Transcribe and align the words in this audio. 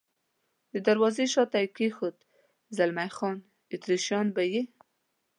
د 0.73 0.75
دروازې 0.87 1.25
شاته 1.33 1.57
یې 1.63 1.67
کېښود، 1.77 2.17
زلمی 2.77 3.09
خان: 3.15 3.37
اتریشیان 3.73 4.27
به 4.35 4.43
یې. 4.53 4.61